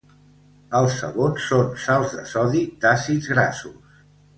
Els 0.79 0.95
sabons 1.01 1.45
són 1.51 1.71
sals 1.85 2.19
de 2.19 2.27
sodi 2.35 2.67
d'àcids 2.83 3.33
grassos. 3.37 3.99